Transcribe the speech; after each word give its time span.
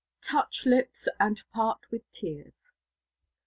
"TOUCH 0.23 0.65
LIPS 0.65 1.07
AND 1.19 1.43
PART 1.53 1.85
WITH 1.91 2.09
TEARS." 2.09 2.63